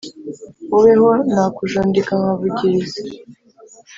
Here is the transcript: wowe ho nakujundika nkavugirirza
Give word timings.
wowe 0.71 0.93
ho 1.01 1.09
nakujundika 1.33 2.11
nkavugirirza 2.21 3.01